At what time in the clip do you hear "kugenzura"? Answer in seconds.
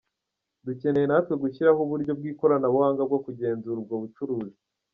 3.25-3.77